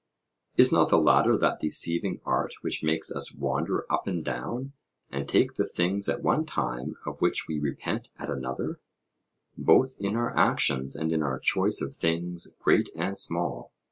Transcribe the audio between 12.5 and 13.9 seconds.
great and small?